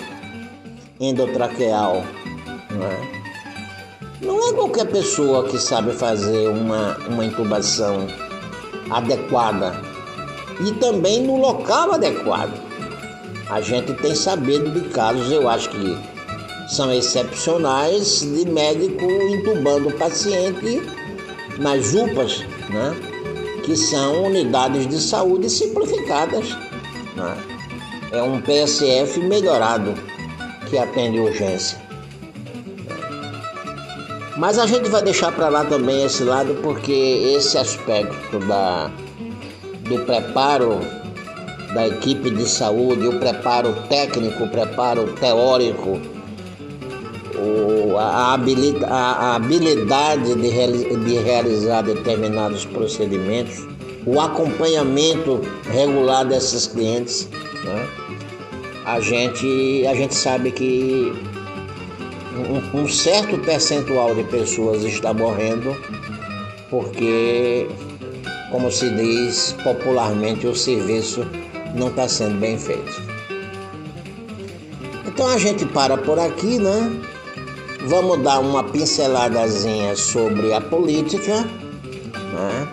endotraqueal, 0.99 2.03
não 2.71 2.87
é? 2.87 3.21
Não 4.21 4.49
é 4.49 4.53
qualquer 4.53 4.85
pessoa 4.85 5.47
que 5.47 5.57
sabe 5.57 5.93
fazer 5.93 6.47
uma, 6.47 6.97
uma 7.07 7.25
intubação 7.25 8.07
adequada 8.89 9.81
e 10.65 10.71
também 10.73 11.23
no 11.23 11.39
local 11.39 11.93
adequado. 11.93 12.70
A 13.51 13.59
gente 13.59 13.93
tem 13.95 14.15
sabido 14.15 14.71
de 14.71 14.87
casos, 14.91 15.29
eu 15.29 15.49
acho 15.49 15.69
que 15.71 15.97
são 16.69 16.89
excepcionais, 16.89 18.21
de 18.21 18.49
médico 18.49 19.03
intubando 19.03 19.89
o 19.89 19.91
paciente 19.91 20.81
nas 21.59 21.93
UPAs, 21.93 22.45
né? 22.69 22.95
que 23.65 23.75
são 23.75 24.23
unidades 24.23 24.87
de 24.87 24.97
saúde 24.97 25.49
simplificadas. 25.49 26.47
Né? 27.13 27.37
É 28.13 28.23
um 28.23 28.39
PSF 28.39 29.19
melhorado 29.19 29.95
que 30.69 30.77
atende 30.77 31.19
urgência. 31.19 31.77
Mas 34.37 34.57
a 34.57 34.65
gente 34.65 34.89
vai 34.89 35.03
deixar 35.03 35.33
para 35.33 35.49
lá 35.49 35.65
também 35.65 36.05
esse 36.05 36.23
lado 36.23 36.57
porque 36.63 37.33
esse 37.35 37.57
aspecto 37.57 38.39
da, 38.39 38.89
do 39.89 39.99
preparo 40.05 41.00
da 41.73 41.87
equipe 41.87 42.29
de 42.29 42.47
saúde, 42.47 43.07
o 43.07 43.19
preparo 43.19 43.73
técnico, 43.87 44.43
o 44.43 44.49
preparo 44.49 45.13
teórico, 45.13 45.99
a, 47.97 48.33
habilidade, 49.35 50.35
de 50.35 51.17
realizar 51.17 51.81
determinados 51.83 52.65
procedimentos, 52.65 53.65
o 54.05 54.19
acompanhamento 54.19 55.41
regular 55.71 56.25
desses 56.25 56.67
clientes, 56.67 57.29
né? 57.63 57.87
a, 58.85 58.99
gente, 58.99 59.85
a 59.87 59.95
gente 59.95 60.15
sabe 60.15 60.51
que 60.51 61.13
um, 62.73 62.81
um 62.81 62.87
certo 62.87 63.37
percentual 63.39 64.15
de 64.15 64.23
pessoas 64.23 64.83
está 64.83 65.13
morrendo 65.13 65.75
porque, 66.69 67.67
como 68.49 68.71
se 68.71 68.89
diz 68.89 69.55
popularmente, 69.63 70.47
o 70.47 70.55
serviço 70.55 71.27
não 71.75 71.87
está 71.87 72.07
sendo 72.07 72.39
bem 72.39 72.57
feito. 72.57 73.01
Então 75.05 75.27
a 75.27 75.37
gente 75.37 75.65
para 75.65 75.97
por 75.97 76.19
aqui, 76.19 76.57
né? 76.57 77.01
Vamos 77.85 78.19
dar 78.21 78.39
uma 78.39 78.63
pinceladazinha 78.63 79.95
sobre 79.95 80.53
a 80.53 80.61
política. 80.61 81.41
Né? 81.41 82.67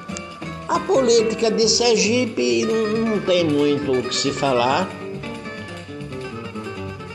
A 0.69 0.79
política 0.81 1.51
de 1.51 1.67
Sergipe 1.69 2.67
não 2.67 3.19
tem 3.21 3.45
muito 3.45 3.93
o 3.93 4.03
que 4.03 4.15
se 4.15 4.31
falar. 4.31 4.89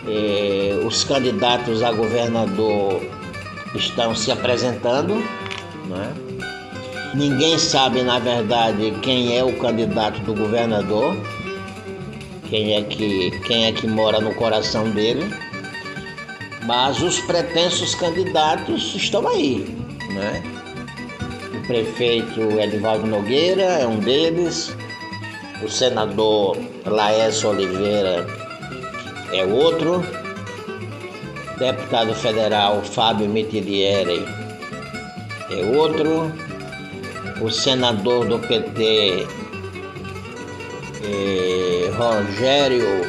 É, 0.08 0.80
os 0.86 1.04
candidatos 1.04 1.84
a 1.84 1.92
governador 1.92 3.00
estão 3.76 4.16
se 4.16 4.32
apresentando. 4.32 5.16
Né? 5.88 6.14
Ninguém 7.14 7.60
sabe, 7.60 8.02
na 8.02 8.18
verdade, 8.18 8.92
quem 9.04 9.38
é 9.38 9.44
o 9.44 9.54
candidato 9.60 10.20
do 10.22 10.34
governador, 10.34 11.16
quem 12.54 12.76
é 12.76 12.84
que, 12.84 13.32
quem 13.48 13.66
é 13.66 13.72
que 13.72 13.88
mora 13.88 14.22
no 14.22 14.36
coração 14.36 14.88
dele. 14.92 15.24
Mas 16.68 17.02
os 17.02 17.20
pretensos 17.22 17.96
candidatos 17.96 18.94
estão 18.94 19.28
aí, 19.28 19.66
né? 20.14 20.44
O 21.52 21.66
prefeito 21.66 22.40
Edivaldo 22.60 23.08
Nogueira 23.08 23.64
é 23.64 23.88
um 23.88 23.98
deles, 23.98 24.72
o 25.64 25.68
senador 25.68 26.56
Laércio 26.86 27.50
Oliveira 27.50 28.28
é 29.32 29.44
outro, 29.46 30.06
deputado 31.58 32.14
federal 32.14 32.84
Fábio 32.84 33.28
Mitidieri 33.28 34.24
é 35.50 35.66
outro, 35.76 36.32
o 37.42 37.50
senador 37.50 38.28
do 38.28 38.38
PT 38.38 39.43
eh, 41.04 41.92
Rogério 41.96 43.02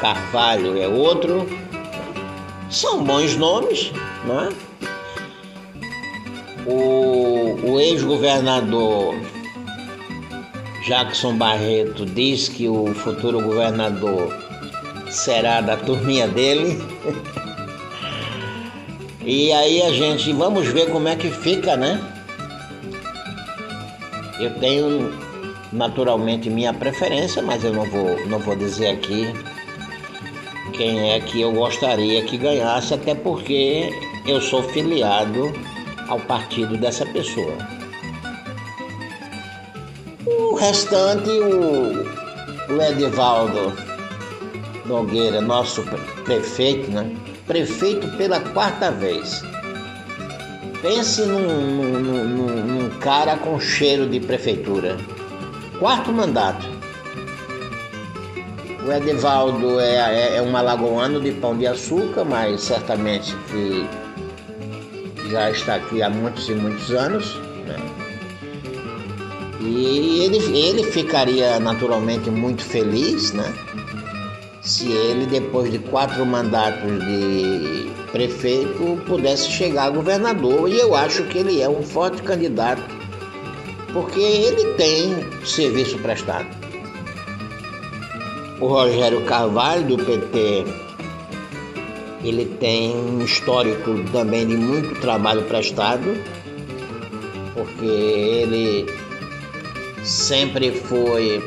Carvalho 0.00 0.80
é 0.80 0.88
outro 0.88 1.46
são 2.70 3.02
bons 3.02 3.36
nomes, 3.36 3.92
não 4.24 4.40
é? 4.40 4.48
O, 6.66 7.72
o 7.72 7.80
ex-governador 7.80 9.16
Jackson 10.86 11.36
Barreto 11.36 12.06
diz 12.06 12.48
que 12.48 12.68
o 12.68 12.94
futuro 12.94 13.42
governador 13.42 14.32
será 15.10 15.60
da 15.60 15.76
turminha 15.76 16.28
dele. 16.28 16.80
e 19.24 19.52
aí 19.52 19.82
a 19.82 19.92
gente, 19.92 20.32
vamos 20.32 20.68
ver 20.68 20.90
como 20.90 21.08
é 21.08 21.16
que 21.16 21.28
fica, 21.28 21.76
né? 21.76 22.00
Eu 24.38 24.54
tenho 24.60 25.12
naturalmente 25.72 26.50
minha 26.50 26.72
preferência, 26.72 27.42
mas 27.42 27.64
eu 27.64 27.72
não 27.72 27.84
vou, 27.84 28.26
não 28.26 28.38
vou 28.38 28.56
dizer 28.56 28.88
aqui 28.88 29.32
quem 30.72 31.12
é 31.12 31.20
que 31.20 31.40
eu 31.40 31.52
gostaria 31.52 32.22
que 32.24 32.36
ganhasse, 32.36 32.94
até 32.94 33.14
porque 33.14 33.90
eu 34.26 34.40
sou 34.40 34.62
filiado 34.62 35.52
ao 36.08 36.18
partido 36.20 36.76
dessa 36.76 37.04
pessoa. 37.06 37.54
O 40.26 40.54
restante, 40.54 41.30
o, 41.30 42.74
o 42.74 42.82
Edivaldo 42.82 43.72
Nogueira, 44.86 45.40
nosso 45.40 45.84
prefeito, 46.24 46.90
né? 46.90 47.10
Prefeito 47.46 48.08
pela 48.16 48.40
quarta 48.40 48.90
vez. 48.90 49.42
Pense 50.82 51.22
num, 51.22 51.38
num, 51.38 52.24
num, 52.24 52.64
num 52.64 52.88
cara 53.00 53.36
com 53.36 53.60
cheiro 53.60 54.08
de 54.08 54.18
prefeitura. 54.20 54.96
Quarto 55.80 56.12
mandato. 56.12 56.66
O 58.86 58.92
Edivaldo 58.92 59.80
é, 59.80 59.94
é, 59.94 60.36
é 60.36 60.42
um 60.42 60.54
alagoano 60.54 61.18
de 61.22 61.32
pão 61.32 61.56
de 61.56 61.66
açúcar, 61.66 62.22
mas 62.22 62.60
certamente 62.60 63.34
que 63.48 63.88
já 65.30 65.50
está 65.50 65.76
aqui 65.76 66.02
há 66.02 66.10
muitos 66.10 66.50
e 66.50 66.54
muitos 66.54 66.90
anos. 66.90 67.34
Né? 67.66 67.76
E 69.58 70.20
ele, 70.20 70.58
ele 70.58 70.84
ficaria 70.84 71.58
naturalmente 71.58 72.28
muito 72.28 72.62
feliz, 72.62 73.32
né? 73.32 73.50
Se 74.60 74.92
ele, 74.92 75.24
depois 75.24 75.72
de 75.72 75.78
quatro 75.78 76.26
mandatos 76.26 76.90
de 77.06 77.90
prefeito, 78.12 79.02
pudesse 79.06 79.50
chegar 79.50 79.84
a 79.84 79.90
governador. 79.90 80.68
E 80.68 80.78
eu 80.78 80.94
acho 80.94 81.24
que 81.24 81.38
ele 81.38 81.62
é 81.62 81.68
um 81.70 81.82
forte 81.82 82.20
candidato, 82.22 82.82
porque 83.92 84.20
ele 84.20 84.74
tem 84.74 85.14
serviço 85.44 85.98
prestado. 85.98 86.46
O 88.60 88.66
Rogério 88.66 89.24
Carvalho, 89.24 89.96
do 89.96 90.04
PT, 90.04 90.64
ele 92.22 92.44
tem 92.60 92.94
um 92.94 93.24
histórico 93.24 94.04
também 94.12 94.46
de 94.46 94.56
muito 94.56 95.00
trabalho 95.00 95.42
prestado, 95.44 96.14
porque 97.54 97.86
ele 97.86 98.86
sempre 100.04 100.72
foi 100.72 101.42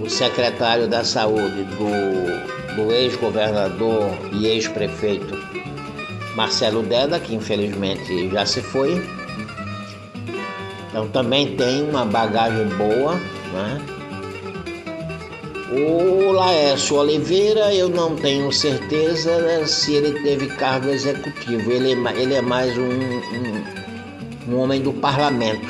o 0.00 0.08
secretário 0.08 0.88
da 0.88 1.04
saúde 1.04 1.64
do, 1.64 2.74
do 2.76 2.92
ex-governador 2.92 4.10
e 4.32 4.46
ex-prefeito 4.46 5.36
Marcelo 6.34 6.82
Deda, 6.82 7.20
que 7.20 7.34
infelizmente 7.34 8.28
já 8.30 8.44
se 8.44 8.60
foi. 8.60 9.02
Então 10.94 11.08
também 11.08 11.56
tem 11.56 11.82
uma 11.82 12.04
bagagem 12.04 12.68
boa, 12.76 13.14
né? 13.52 13.80
O 15.72 16.30
Laércio 16.30 16.94
Oliveira, 16.94 17.74
eu 17.74 17.88
não 17.88 18.14
tenho 18.14 18.52
certeza 18.52 19.40
né, 19.40 19.66
se 19.66 19.92
ele 19.92 20.22
teve 20.22 20.46
cargo 20.46 20.88
executivo. 20.90 21.68
Ele, 21.72 21.94
é 21.94 22.12
ele 22.16 22.34
é 22.34 22.40
mais 22.40 22.78
um, 22.78 22.90
um, 22.90 24.52
um 24.52 24.60
homem 24.60 24.80
do 24.80 24.92
parlamento. 24.92 25.66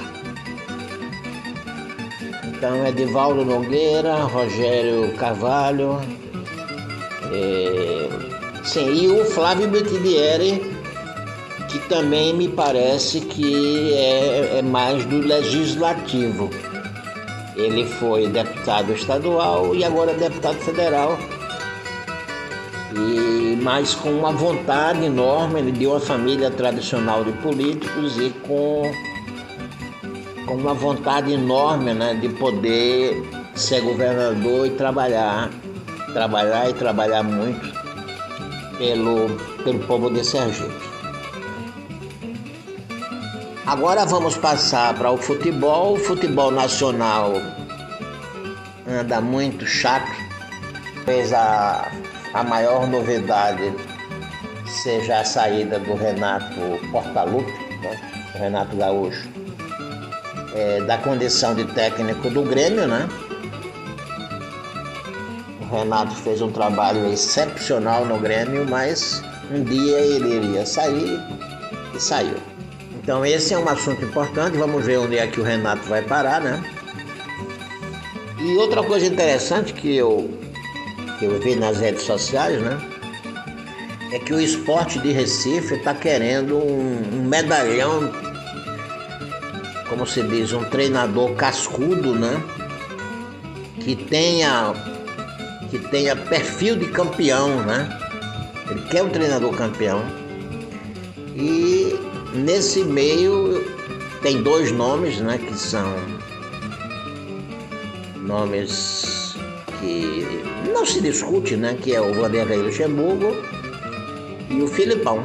Então, 2.45 2.87
Edivaldo 2.87 3.47
Nogueira, 3.47 4.25
Rogério 4.25 5.11
Carvalho, 5.15 6.03
é, 7.33 8.11
sim, 8.63 8.93
e 8.93 9.09
o 9.09 9.25
Flávio 9.25 9.69
Bettidieri, 9.69 10.74
que 11.75 11.89
também 11.89 12.33
me 12.33 12.49
parece 12.49 13.21
que 13.21 13.93
é, 13.95 14.59
é 14.59 14.63
mais 14.63 15.05
do 15.07 15.19
legislativo. 15.19 16.49
Ele 17.57 17.85
foi 17.85 18.29
deputado 18.29 18.93
estadual 18.93 19.75
e 19.75 19.83
agora 19.83 20.13
é 20.13 20.15
deputado 20.15 20.57
federal. 20.59 21.19
E 22.95 23.59
mas 23.61 23.93
com 23.93 24.11
uma 24.11 24.31
vontade 24.31 25.05
enorme, 25.05 25.59
ele 25.59 25.73
de 25.73 25.87
uma 25.87 25.99
família 25.99 26.49
tradicional 26.49 27.25
de 27.25 27.33
políticos 27.33 28.19
e 28.19 28.31
com, 28.47 28.83
com 30.47 30.55
uma 30.55 30.75
vontade 30.75 31.33
enorme 31.33 31.93
né, 31.93 32.15
de 32.15 32.29
poder 32.29 33.21
ser 33.57 33.81
governador 33.81 34.69
e 34.69 34.71
trabalhar, 34.71 35.51
trabalhar 36.13 36.71
e 36.71 36.75
trabalhar 36.75 37.25
muito 37.25 37.75
pelo, 38.79 39.29
pelo 39.65 39.79
povo 39.81 40.09
de 40.11 40.25
Sergipe. 40.25 40.84
Agora 43.67 44.05
vamos 44.05 44.37
passar 44.37 44.93
para 44.95 45.11
o 45.11 45.17
futebol. 45.17 45.95
O 45.95 45.99
futebol 45.99 46.51
nacional 46.51 47.33
anda 48.87 49.23
muito 49.23 49.65
chato. 49.65 50.11
Talvez 50.97 51.33
a, 51.33 51.91
a 52.35 52.43
maior 52.43 52.87
novidade 52.87 53.75
seja 54.67 55.21
a 55.21 55.25
saída 55.25 55.79
do 55.79 55.95
Renato 55.95 56.61
Portaluppi, 56.93 57.53
né? 57.81 57.99
Renato 58.35 58.77
Gaúcho, 58.77 59.29
é, 60.55 60.83
da 60.83 60.99
condição 60.99 61.55
de 61.55 61.65
técnico 61.65 62.29
do 62.29 62.43
Grêmio, 62.43 62.87
né? 62.87 63.09
O 65.63 65.75
Renato 65.75 66.15
fez 66.17 66.43
um 66.43 66.53
trabalho 66.53 67.11
excepcional 67.11 68.05
no 68.05 68.19
Grêmio, 68.19 68.67
mas 68.69 69.23
um 69.51 69.65
dia 69.65 69.99
ele 70.01 70.35
iria 70.37 70.67
sair 70.67 71.19
e 71.95 72.01
saiu. 72.01 72.54
Então 73.05 73.25
esse 73.25 73.53
é 73.53 73.59
um 73.59 73.69
assunto 73.69 74.03
importante, 74.03 74.57
vamos 74.57 74.87
ver 74.87 74.97
onde 74.97 75.19
é 75.19 75.27
que 75.27 75.39
o 75.39 75.45
Renato 75.45 75.87
vai 75.87 76.01
parar, 76.01 76.41
né? 76.41 76.65
E 78.41 78.57
outra 78.57 78.83
coisa 78.83 79.05
interessante 79.05 79.75
que 79.75 79.95
eu, 79.95 80.31
que 81.19 81.27
eu 81.27 81.39
vi 81.39 81.55
nas 81.55 81.81
redes 81.81 82.03
sociais, 82.05 82.63
né? 82.63 82.79
É 84.11 84.19
que 84.19 84.33
o 84.33 84.41
esporte 84.41 84.99
de 85.01 85.13
Recife 85.13 85.75
está 85.75 85.93
querendo 85.93 86.57
um, 86.57 87.03
um 87.13 87.25
medalhão, 87.29 88.11
como 89.91 90.07
se 90.07 90.23
diz, 90.23 90.55
um 90.55 90.65
treinador 90.65 91.35
cascudo, 91.35 92.15
né? 92.15 92.43
Que 93.81 93.95
tenha, 93.97 94.73
que 95.71 95.79
tenha 95.79 96.17
perfil 96.17 96.77
de 96.77 96.87
campeão, 96.87 97.63
né? 97.65 97.87
Ele 98.71 98.81
quer 98.89 99.03
um 99.03 99.11
treinador 99.11 99.55
campeão. 99.55 100.03
E 101.37 102.04
Nesse 102.35 102.83
meio 102.83 103.65
tem 104.21 104.43
dois 104.43 104.73
nomes, 104.73 105.21
né, 105.21 105.39
que 105.39 105.57
são 105.57 105.95
nomes 108.17 109.37
que 109.79 110.43
não 110.73 110.85
se 110.85 111.01
discute, 111.01 111.55
né, 111.55 111.79
que 111.81 111.95
é 111.95 112.01
o 112.01 112.13
Vanderlei 112.13 112.61
Luxemburgo 112.61 113.37
e 114.51 114.61
o 114.61 114.67
Filipão. 114.67 115.23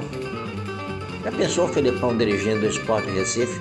Já 1.24 1.32
pensou 1.32 1.66
o 1.66 1.68
Filipão 1.70 2.16
dirigindo 2.16 2.68
o 2.68 2.70
Esporte 2.70 3.10
Recife? 3.10 3.60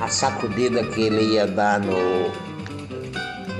A 0.00 0.08
sacudida 0.08 0.82
que 0.82 1.02
ele 1.02 1.34
ia 1.34 1.46
dar 1.46 1.78
no 1.78 2.32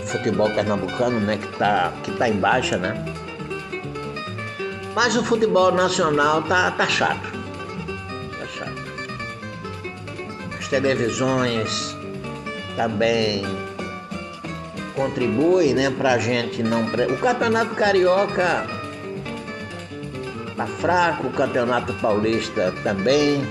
futebol 0.04 0.50
pernambucano, 0.50 1.20
né, 1.20 1.36
que 1.36 1.56
tá, 1.56 1.92
que 2.02 2.10
tá 2.10 2.28
em 2.28 2.40
baixa, 2.40 2.76
né? 2.76 3.04
Mas 4.96 5.16
o 5.16 5.22
futebol 5.22 5.70
nacional 5.70 6.42
tá, 6.42 6.72
tá 6.72 6.88
chato. 6.88 7.35
As 10.66 10.70
televisões 10.70 11.96
também 12.74 13.44
contribuem 14.96 15.74
né, 15.74 15.90
para 15.90 16.14
a 16.14 16.18
gente 16.18 16.60
não. 16.60 16.82
O 16.84 17.18
Campeonato 17.18 17.74
Carioca 17.76 18.66
está 20.50 20.66
fraco, 20.66 21.28
o 21.28 21.30
Campeonato 21.30 21.92
Paulista 21.94 22.74
também. 22.82 23.46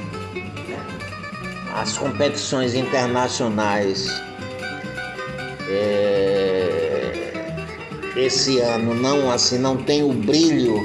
As 1.73 1.97
competições 1.97 2.75
internacionais 2.75 4.07
é, 5.69 7.31
esse 8.15 8.59
ano 8.59 8.93
não 8.93 9.31
assim 9.31 9.57
não 9.57 9.77
tem 9.77 10.03
o 10.03 10.13
brilho 10.13 10.79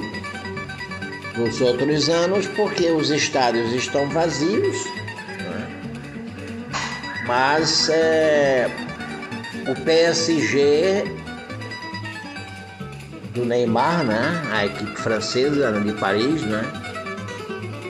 dos 1.34 1.60
outros 1.60 2.08
anos 2.08 2.46
porque 2.48 2.90
os 2.90 3.10
estádios 3.10 3.72
estão 3.72 4.08
vazios 4.08 4.99
mas 7.30 7.88
é, 7.88 8.68
o 9.68 9.84
PSG 9.84 11.04
do 13.32 13.44
Neymar, 13.44 14.02
né? 14.02 14.42
A 14.50 14.66
equipe 14.66 14.96
francesa 14.96 15.70
de 15.80 15.92
Paris, 15.92 16.42
né? 16.42 16.64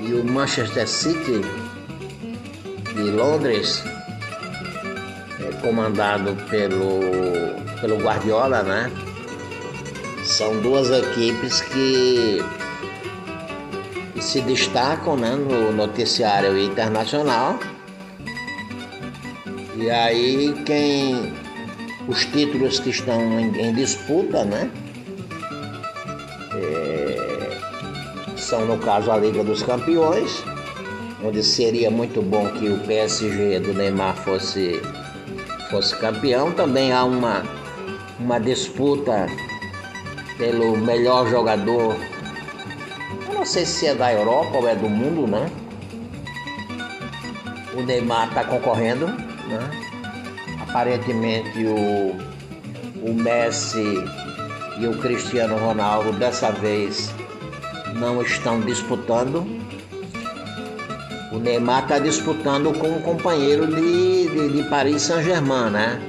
E 0.03 0.13
o 0.13 0.23
Manchester 0.23 0.87
City 0.87 1.41
de 2.95 3.11
Londres, 3.13 3.83
é, 5.41 5.53
comandado 5.63 6.37
pelo, 6.51 7.01
pelo 7.81 7.97
Guardiola, 7.97 8.63
né? 8.63 8.93
São 10.23 10.61
duas 10.61 10.91
equipes 10.91 11.63
que, 11.63 12.45
se 14.21 14.43
destacam 14.43 15.17
né, 15.17 15.35
no 15.35 15.73
noticiário 15.73 16.59
internacional 16.59 17.59
e 19.81 19.91
aí 19.91 20.53
quem 20.67 21.33
os 22.07 22.27
títulos 22.27 22.79
que 22.79 22.91
estão 22.91 23.41
em, 23.41 23.69
em 23.69 23.73
disputa, 23.73 24.45
né? 24.45 24.71
É, 26.55 28.37
são 28.37 28.67
no 28.67 28.77
caso 28.77 29.11
a 29.11 29.17
Liga 29.17 29.43
dos 29.43 29.63
Campeões, 29.63 30.45
onde 31.25 31.43
seria 31.43 31.91
muito 31.91 32.21
bom 32.21 32.47
que 32.51 32.69
o 32.69 32.79
PSG 32.81 33.59
do 33.61 33.73
Neymar 33.73 34.17
fosse, 34.17 34.83
fosse 35.71 35.97
campeão. 35.97 36.53
Também 36.53 36.93
há 36.93 37.03
uma, 37.05 37.43
uma 38.19 38.39
disputa 38.39 39.29
pelo 40.37 40.77
melhor 40.77 41.27
jogador. 41.31 41.97
Eu 43.29 43.35
não 43.35 43.47
sei 43.47 43.65
se 43.65 43.87
é 43.87 43.95
da 43.95 44.13
Europa 44.13 44.59
ou 44.59 44.69
é 44.69 44.75
do 44.75 44.91
mundo, 44.91 45.27
né? 45.27 45.51
O 47.75 47.81
Neymar 47.81 48.29
está 48.29 48.45
concorrendo 48.45 49.30
né? 49.51 49.71
Aparentemente 50.63 51.65
o, 51.65 52.17
o 53.03 53.15
Messi 53.15 54.05
e 54.79 54.87
o 54.87 54.97
Cristiano 54.99 55.59
Ronaldo 55.59 56.13
dessa 56.13 56.51
vez 56.51 57.13
não 57.95 58.23
estão 58.23 58.61
disputando. 58.61 59.45
O 61.33 61.39
Neymar 61.39 61.85
está 61.85 61.99
disputando 61.99 62.77
com 62.79 62.89
um 62.89 63.03
companheiro 63.03 63.67
de, 63.67 64.29
de, 64.29 64.49
de 64.49 64.69
Paris 64.69 65.03
Saint-Germain, 65.03 65.71
né? 65.71 66.01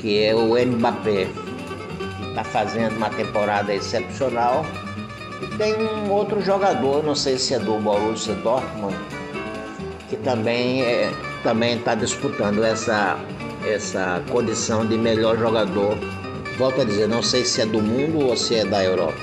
Que 0.00 0.24
é 0.24 0.34
o 0.34 0.54
Mbappé. 0.54 1.28
Está 2.28 2.44
fazendo 2.44 2.96
uma 2.96 3.10
temporada 3.10 3.74
excepcional. 3.74 4.64
E 5.42 5.46
tem 5.56 5.74
um 5.74 6.10
outro 6.10 6.40
jogador, 6.40 7.04
não 7.04 7.14
sei 7.14 7.38
se 7.38 7.54
é 7.54 7.58
do 7.58 7.78
Borussia 7.78 8.34
Dortmund, 8.34 8.96
que 10.08 10.16
também 10.16 10.82
é, 10.82 11.12
também 11.48 11.78
está 11.78 11.94
disputando 11.94 12.62
essa, 12.62 13.18
essa 13.66 14.22
condição 14.30 14.84
de 14.84 14.98
melhor 14.98 15.38
jogador. 15.38 15.96
Volto 16.58 16.82
a 16.82 16.84
dizer, 16.84 17.08
não 17.08 17.22
sei 17.22 17.42
se 17.42 17.62
é 17.62 17.64
do 17.64 17.80
mundo 17.80 18.26
ou 18.26 18.36
se 18.36 18.56
é 18.56 18.66
da 18.66 18.84
Europa. 18.84 19.18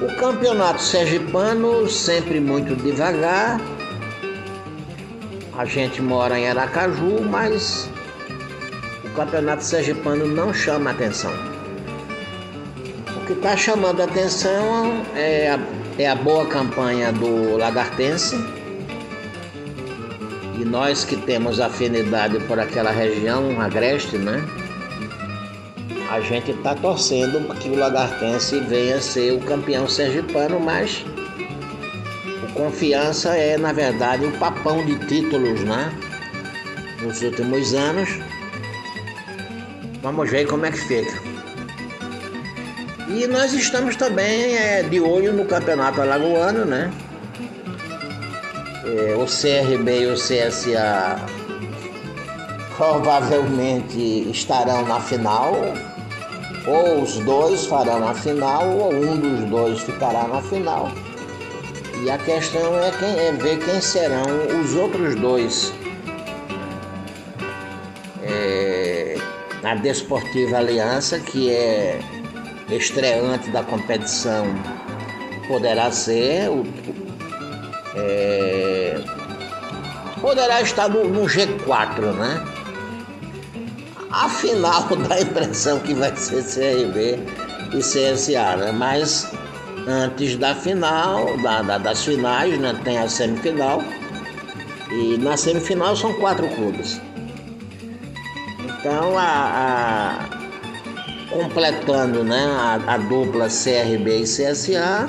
O 0.00 0.16
campeonato 0.16 0.80
sergipano 0.80 1.88
sempre 1.88 2.38
muito 2.38 2.76
devagar. 2.76 3.60
A 5.58 5.64
gente 5.64 6.00
mora 6.00 6.38
em 6.38 6.48
Aracaju, 6.48 7.20
mas 7.20 7.90
o 9.04 9.10
campeonato 9.10 9.64
sergipano 9.64 10.24
não 10.24 10.54
chama 10.54 10.92
atenção. 10.92 11.32
O 13.16 13.26
que 13.26 13.32
está 13.32 13.56
chamando 13.56 14.00
atenção 14.00 15.04
é 15.16 15.50
a, 15.50 15.58
é 15.98 16.06
a 16.06 16.14
boa 16.14 16.46
campanha 16.46 17.10
do 17.10 17.56
Lagartense 17.56 18.53
nós 20.64 21.04
que 21.04 21.16
temos 21.16 21.60
afinidade 21.60 22.38
por 22.40 22.58
aquela 22.58 22.90
região 22.90 23.60
agreste, 23.60 24.16
né? 24.16 24.42
A 26.10 26.20
gente 26.20 26.52
está 26.52 26.74
torcendo 26.74 27.54
que 27.58 27.68
o 27.68 27.76
Lagartense 27.76 28.60
venha 28.60 29.00
ser 29.00 29.32
o 29.32 29.40
campeão 29.40 29.88
sergipano, 29.88 30.60
mas 30.60 31.04
o 32.42 32.52
Confiança 32.54 33.36
é, 33.36 33.56
na 33.56 33.72
verdade, 33.72 34.24
o 34.24 34.32
papão 34.32 34.84
de 34.84 34.98
títulos, 35.06 35.60
né? 35.62 35.92
Nos 37.02 37.20
últimos 37.22 37.74
anos. 37.74 38.08
Vamos 40.02 40.30
ver 40.30 40.46
como 40.46 40.66
é 40.66 40.70
que 40.70 40.78
fica. 40.78 41.34
E 43.08 43.26
nós 43.26 43.52
estamos 43.52 43.96
também 43.96 44.56
é, 44.56 44.82
de 44.82 45.00
olho 45.00 45.32
no 45.32 45.44
Campeonato 45.44 46.00
Alagoano, 46.00 46.64
né? 46.64 46.90
É, 48.86 49.14
o 49.14 49.24
CRB 49.24 50.02
e 50.02 50.06
o 50.06 50.14
CSA 50.14 51.16
provavelmente 52.76 54.28
estarão 54.30 54.84
na 54.86 55.00
final, 55.00 55.54
ou 56.66 57.02
os 57.02 57.18
dois 57.20 57.66
farão 57.66 58.06
a 58.06 58.14
final, 58.14 58.68
ou 58.68 58.94
um 58.94 59.16
dos 59.16 59.48
dois 59.48 59.80
ficará 59.80 60.26
na 60.26 60.42
final. 60.42 60.90
E 62.02 62.10
a 62.10 62.18
questão 62.18 62.76
é, 62.78 62.90
quem, 62.90 63.18
é 63.18 63.32
ver 63.32 63.58
quem 63.64 63.80
serão 63.80 64.24
os 64.60 64.74
outros 64.74 65.14
dois. 65.14 65.72
É, 68.22 69.16
a 69.62 69.74
Desportiva 69.76 70.58
Aliança, 70.58 71.18
que 71.20 71.50
é 71.50 72.00
estreante 72.70 73.50
da 73.50 73.62
competição, 73.62 74.46
poderá 75.46 75.90
ser 75.90 76.50
o, 76.50 76.64
é, 78.06 79.00
poderá 80.20 80.60
estar 80.60 80.88
no, 80.88 81.08
no 81.08 81.22
G4, 81.22 82.12
né? 82.14 82.44
Afinal, 84.10 84.84
dá 85.08 85.16
a 85.16 85.20
impressão 85.20 85.80
que 85.80 85.94
vai 85.94 86.14
ser 86.16 86.42
CRB 86.42 87.18
e 87.72 87.78
CSA, 87.78 88.56
né? 88.56 88.72
Mas 88.72 89.32
antes 89.86 90.36
da 90.36 90.54
final, 90.54 91.36
da, 91.38 91.62
da, 91.62 91.78
das 91.78 92.04
finais, 92.04 92.58
né? 92.58 92.78
Tem 92.84 92.98
a 92.98 93.08
semifinal. 93.08 93.82
E 94.90 95.18
na 95.18 95.36
semifinal 95.36 95.96
são 95.96 96.12
quatro 96.14 96.46
clubes. 96.48 97.00
Então, 98.60 99.18
a, 99.18 100.28
a 100.30 100.44
completando 101.30 102.22
né, 102.22 102.46
a, 102.46 102.94
a, 102.94 102.98
dupla 102.98 103.48
CRB 103.48 104.20
e 104.20 104.22
CSA, 104.22 105.08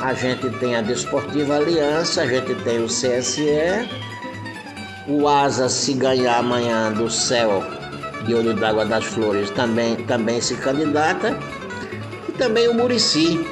a 0.00 0.14
gente 0.14 0.48
tem 0.58 0.76
a 0.76 0.80
Desportiva 0.80 1.56
Aliança, 1.56 2.22
a 2.22 2.26
gente 2.26 2.54
tem 2.62 2.82
o 2.82 2.86
CSE, 2.86 3.88
o 5.08 5.26
Asa, 5.26 5.68
se 5.68 5.94
ganhar 5.94 6.38
amanhã 6.38 6.92
do 6.92 7.10
céu 7.10 7.64
de 8.24 8.34
Olho 8.34 8.54
d'Água 8.54 8.84
das 8.84 9.04
Flores, 9.04 9.50
também, 9.50 9.96
também 9.96 10.40
se 10.40 10.54
candidata, 10.56 11.36
e 12.28 12.32
também 12.32 12.68
o 12.68 12.74
Murici, 12.74 13.44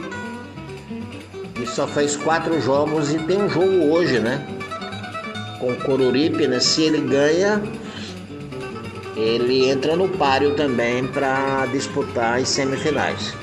que 1.54 1.66
só 1.66 1.86
fez 1.86 2.16
quatro 2.16 2.60
jogos 2.60 3.12
e 3.12 3.18
tem 3.18 3.42
um 3.42 3.48
jogo 3.48 3.90
hoje, 3.90 4.20
né? 4.20 4.46
Com 5.58 5.72
o 5.72 5.76
Coruripe, 5.76 6.46
né? 6.46 6.60
Se 6.60 6.82
ele 6.82 7.00
ganha, 7.00 7.62
ele 9.16 9.68
entra 9.68 9.96
no 9.96 10.08
páreo 10.10 10.54
também 10.54 11.06
para 11.06 11.66
disputar 11.72 12.38
as 12.38 12.48
semifinais. 12.48 13.34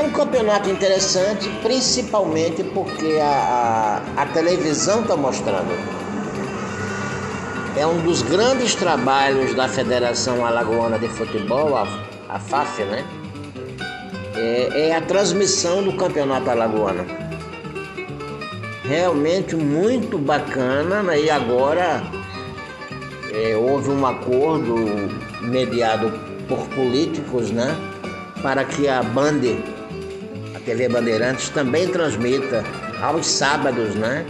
É 0.00 0.02
um 0.02 0.12
campeonato 0.12 0.70
interessante, 0.70 1.46
principalmente 1.62 2.64
porque 2.64 3.18
a, 3.20 4.02
a, 4.16 4.22
a 4.22 4.26
televisão 4.28 5.02
está 5.02 5.14
mostrando. 5.14 5.68
É 7.76 7.86
um 7.86 8.00
dos 8.00 8.22
grandes 8.22 8.74
trabalhos 8.74 9.52
da 9.52 9.68
Federação 9.68 10.46
Alagoana 10.46 10.98
de 10.98 11.06
Futebol, 11.06 11.76
a, 11.76 11.86
a 12.30 12.38
FAF, 12.38 12.82
né? 12.84 13.04
É, 14.34 14.88
é 14.88 14.96
a 14.96 15.02
transmissão 15.02 15.82
do 15.82 15.92
campeonato 15.92 16.48
alagoano. 16.48 17.04
Realmente 18.82 19.54
muito 19.54 20.16
bacana, 20.16 21.02
né? 21.02 21.20
E 21.20 21.30
agora 21.30 22.02
é, 23.30 23.54
houve 23.54 23.90
um 23.90 24.06
acordo 24.06 24.76
mediado 25.42 26.10
por 26.48 26.66
políticos, 26.68 27.50
né? 27.50 27.76
Para 28.40 28.64
que 28.64 28.88
a 28.88 29.02
Band 29.02 29.40
TV 30.60 30.88
Bandeirantes 30.88 31.48
também 31.50 31.88
transmita 31.88 32.64
aos 33.02 33.26
sábados, 33.26 33.94
né? 33.94 34.24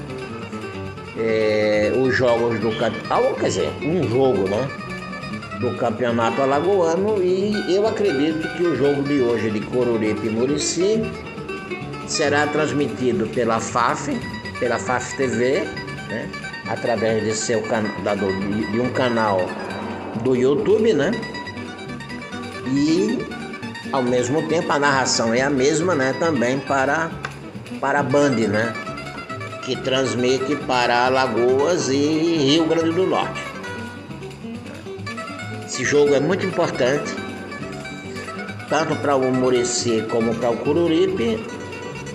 É, 1.19 1.93
os 1.97 2.16
jogos 2.16 2.59
do 2.61 2.71
campeonato, 2.79 3.35
quer 3.35 3.47
dizer, 3.47 3.73
um 3.83 4.03
jogo, 4.09 4.49
né? 4.49 4.69
Do 5.61 5.77
campeonato 5.77 6.40
alagoano 6.40 7.23
e 7.23 7.75
eu 7.75 7.87
acredito 7.87 8.49
que 8.57 8.62
o 8.62 8.75
jogo 8.75 9.03
de 9.03 9.21
hoje 9.21 9.51
de 9.51 9.61
Coruripe 9.61 10.27
e 10.27 10.31
Murici 10.31 11.03
será 12.07 12.47
transmitido 12.47 13.27
pela 13.27 13.61
FAF, 13.61 14.19
pela 14.59 14.79
FAF 14.79 15.14
TV, 15.19 15.61
né? 16.09 16.31
através 16.71 17.25
de, 17.25 17.35
seu, 17.35 17.62
de 17.62 18.81
um 18.81 18.90
canal 18.93 19.40
do 20.23 20.35
YouTube, 20.37 20.93
né? 20.93 21.11
E 22.66 23.19
ao 23.92 24.03
mesmo 24.03 24.46
tempo, 24.48 24.70
a 24.72 24.79
narração 24.79 25.35
é 25.35 25.42
a 25.42 25.50
mesma, 25.50 25.94
né? 25.94 26.14
Também 26.18 26.59
para, 26.61 27.11
para 27.81 28.00
a 28.00 28.03
Band, 28.03 28.37
né? 28.37 28.72
Que 29.62 29.76
transmite 29.76 30.57
para 30.66 31.07
Alagoas 31.07 31.88
e 31.88 31.96
Rio 31.96 32.66
Grande 32.66 32.92
do 32.92 33.07
Norte. 33.07 33.40
Esse 35.66 35.85
jogo 35.85 36.14
é 36.14 36.20
muito 36.20 36.46
importante, 36.46 37.14
tanto 38.68 38.94
para 38.96 39.16
o 39.16 39.33
Murici 39.33 40.05
como 40.11 40.35
para 40.35 40.50
o 40.50 40.57
Cururipe. 40.59 41.44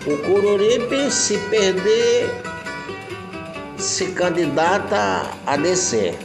O 0.05 0.17
Cururipe, 0.17 1.11
se 1.11 1.37
perder, 1.49 2.29
se 3.77 4.07
candidata 4.07 5.29
a 5.45 5.57
descer. 5.57 6.15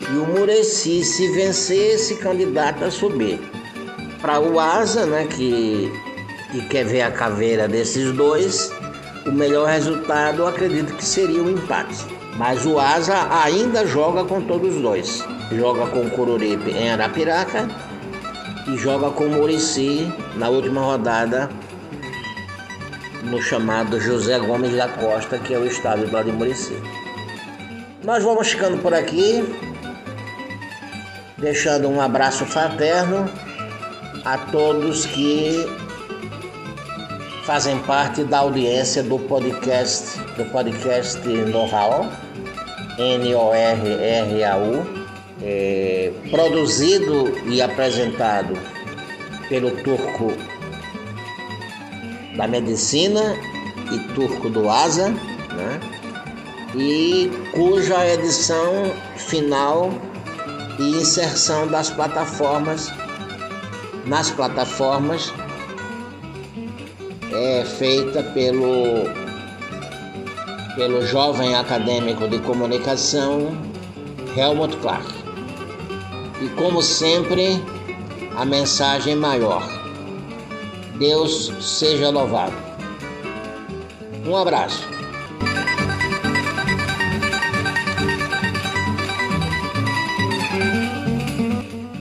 E 0.00 0.16
o 0.16 0.26
Murici, 0.26 1.04
se 1.04 1.28
vencer, 1.28 1.98
se 1.98 2.16
candidata 2.16 2.86
a 2.86 2.90
subir 2.90 3.53
para 4.24 4.40
o 4.40 4.58
Asa, 4.58 5.04
né, 5.04 5.26
que, 5.26 5.92
que 6.50 6.62
quer 6.68 6.86
ver 6.86 7.02
a 7.02 7.10
caveira 7.10 7.68
desses 7.68 8.10
dois, 8.10 8.72
o 9.26 9.30
melhor 9.30 9.68
resultado 9.68 10.38
eu 10.38 10.48
acredito 10.48 10.94
que 10.94 11.04
seria 11.04 11.42
um 11.42 11.50
empate. 11.50 11.94
Mas 12.38 12.64
o 12.64 12.78
Asa 12.78 13.28
ainda 13.44 13.86
joga 13.86 14.24
com 14.24 14.40
todos 14.40 14.76
os 14.76 14.80
dois. 14.80 15.22
Joga 15.52 15.88
com 15.88 16.06
o 16.06 16.10
Coruripe 16.10 16.70
em 16.70 16.90
Arapiraca 16.90 17.68
e 18.66 18.78
joga 18.78 19.10
com 19.10 19.24
o 19.24 19.30
Murici 19.30 20.10
na 20.36 20.48
última 20.48 20.80
rodada 20.80 21.50
no 23.24 23.42
chamado 23.42 24.00
José 24.00 24.38
Gomes 24.38 24.74
da 24.74 24.88
Costa, 24.88 25.38
que 25.38 25.52
é 25.52 25.58
o 25.58 25.66
estádio 25.66 26.10
lá 26.10 26.22
de 26.22 26.32
Murici. 26.32 26.82
Nós 28.02 28.24
vamos 28.24 28.48
ficando 28.48 28.78
por 28.78 28.94
aqui, 28.94 29.44
deixando 31.36 31.90
um 31.90 32.00
abraço 32.00 32.46
fraterno 32.46 33.30
a 34.24 34.38
todos 34.38 35.04
que 35.06 35.66
fazem 37.44 37.78
parte 37.80 38.24
da 38.24 38.38
audiência 38.38 39.02
do 39.02 39.18
podcast, 39.18 40.18
do 40.36 40.44
podcast 40.46 41.20
Know-How, 41.28 42.10
N-O-R-R-A-U, 42.98 44.86
é, 45.42 46.12
produzido 46.30 47.36
e 47.46 47.60
apresentado 47.60 48.58
pelo 49.48 49.70
turco 49.82 50.32
da 52.36 52.48
medicina 52.48 53.36
e 53.92 53.98
turco 54.14 54.48
do 54.48 54.70
ASA, 54.70 55.10
né? 55.10 55.80
e 56.74 57.30
cuja 57.52 58.06
edição 58.06 58.90
final 59.16 59.90
e 60.78 60.96
inserção 60.96 61.68
das 61.68 61.90
plataformas 61.90 62.90
nas 64.06 64.30
plataformas 64.30 65.32
é 67.32 67.64
feita 67.64 68.22
pelo, 68.22 69.04
pelo 70.76 71.04
jovem 71.06 71.54
acadêmico 71.56 72.28
de 72.28 72.38
comunicação 72.40 73.56
Helmut 74.36 74.76
Clark. 74.78 75.12
E 76.40 76.48
como 76.50 76.82
sempre, 76.82 77.62
a 78.36 78.44
mensagem 78.44 79.16
maior: 79.16 79.62
Deus 80.98 81.52
seja 81.60 82.10
louvado. 82.10 82.54
Um 84.26 84.36
abraço. 84.36 84.93